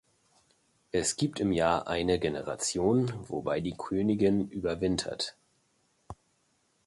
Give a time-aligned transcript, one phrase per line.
[0.91, 5.37] Es gibt im Jahr eine Generation, wobei die Königin überwintert.